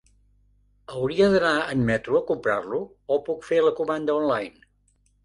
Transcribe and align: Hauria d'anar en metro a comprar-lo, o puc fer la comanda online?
Hauria 0.93 1.27
d'anar 1.35 1.51
en 1.73 1.83
metro 1.89 2.17
a 2.19 2.21
comprar-lo, 2.29 2.79
o 3.17 3.19
puc 3.29 3.45
fer 3.51 3.61
la 3.67 3.75
comanda 3.81 4.17
online? 4.23 4.65